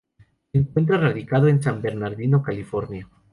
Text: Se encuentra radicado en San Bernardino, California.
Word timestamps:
Se 0.51 0.57
encuentra 0.57 0.97
radicado 0.97 1.47
en 1.47 1.61
San 1.61 1.79
Bernardino, 1.79 2.41
California. 2.41 3.07